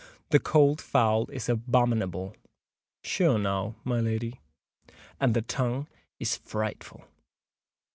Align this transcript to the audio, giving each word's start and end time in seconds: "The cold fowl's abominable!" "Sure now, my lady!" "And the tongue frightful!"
"The 0.31 0.39
cold 0.39 0.81
fowl's 0.81 1.47
abominable!" 1.47 2.35
"Sure 3.03 3.37
now, 3.37 3.75
my 3.83 3.99
lady!" 3.99 4.41
"And 5.19 5.35
the 5.35 5.43
tongue 5.43 5.89
frightful!" 6.43 7.03